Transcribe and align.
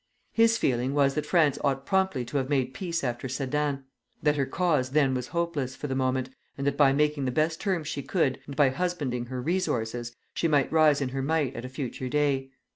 His 0.31 0.57
feeling 0.57 0.95
was 0.95 1.13
that 1.13 1.27
France 1.27 1.59
ought 1.63 1.85
promptly 1.85 2.25
to 2.25 2.37
have 2.37 2.49
made 2.49 2.73
peace 2.73 3.03
after 3.03 3.29
Sedan, 3.29 3.83
that 4.23 4.35
her 4.35 4.47
cause 4.47 4.89
then 4.93 5.13
was 5.13 5.27
hopeless 5.27 5.75
for 5.75 5.85
the 5.85 5.93
moment, 5.93 6.31
and 6.57 6.65
that 6.65 6.75
by 6.75 6.91
making 6.91 7.25
the 7.25 7.31
best 7.31 7.61
terms 7.61 7.87
she 7.87 8.01
could, 8.01 8.39
and 8.47 8.55
by 8.55 8.69
husbanding 8.69 9.25
her 9.25 9.39
resources, 9.43 10.15
she 10.33 10.47
might 10.47 10.71
rise 10.71 11.01
in 11.01 11.09
her 11.09 11.21
might 11.21 11.55
at 11.55 11.65
a 11.65 11.69
future 11.69 12.09
day. 12.09 12.49